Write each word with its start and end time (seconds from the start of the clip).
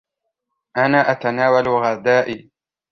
أنا 0.77 1.11
أتناول 1.11 1.67
غدائي. 1.67 2.51